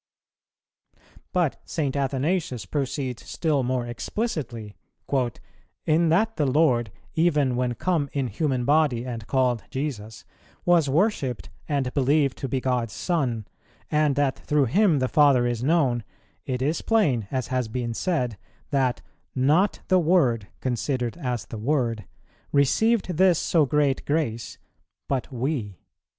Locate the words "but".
1.31-1.57, 25.07-25.31